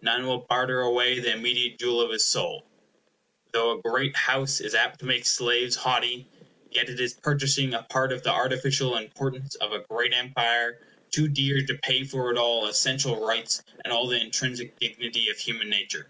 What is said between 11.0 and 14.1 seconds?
too dear to pay for it all essential rights and all